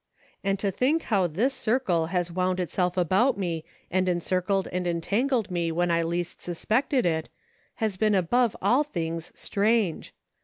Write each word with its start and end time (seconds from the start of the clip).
"And 0.43 0.57
to 0.57 0.71
think 0.71 1.03
how 1.03 1.27
this 1.27 1.53
circle 1.53 2.07
has 2.07 2.31
wound 2.31 2.59
itself 2.59 2.97
about 2.97 3.37
me 3.37 3.63
and 3.91 4.09
en 4.09 4.19
circled 4.19 4.67
and 4.71 4.87
entangled 4.87 5.51
me 5.51 5.71
whan 5.71 5.91
I 5.91 6.01
least 6.01 6.41
suspected 6.41 7.05
it, 7.05 7.29
has 7.75 7.97
been 7.97 8.15
above 8.15 8.55
all 8.63 8.83
things 8.83 9.31
strange. 9.35 10.15